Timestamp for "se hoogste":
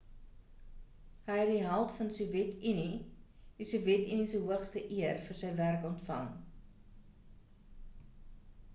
4.31-4.83